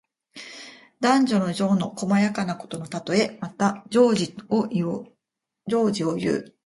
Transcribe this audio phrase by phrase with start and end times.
[0.99, 3.37] 男女の情の細やかなことのたとえ。
[3.39, 4.81] また、情事をい
[6.27, 6.55] う。